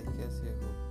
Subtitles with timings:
[0.00, 0.89] कैसे हो?